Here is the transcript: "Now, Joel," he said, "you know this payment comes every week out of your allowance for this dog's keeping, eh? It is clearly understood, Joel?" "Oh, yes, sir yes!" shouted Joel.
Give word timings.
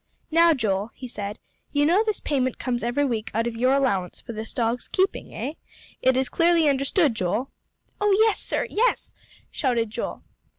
"Now, 0.31 0.55
Joel," 0.55 0.89
he 0.95 1.07
said, 1.07 1.37
"you 1.71 1.85
know 1.85 2.01
this 2.03 2.19
payment 2.19 2.57
comes 2.57 2.81
every 2.81 3.05
week 3.05 3.29
out 3.35 3.45
of 3.45 3.55
your 3.55 3.71
allowance 3.71 4.19
for 4.19 4.33
this 4.33 4.51
dog's 4.51 4.87
keeping, 4.87 5.31
eh? 5.35 5.53
It 6.01 6.17
is 6.17 6.27
clearly 6.27 6.67
understood, 6.67 7.13
Joel?" 7.13 7.51
"Oh, 8.01 8.11
yes, 8.21 8.39
sir 8.39 8.65
yes!" 8.67 9.13
shouted 9.51 9.91
Joel. 9.91 10.23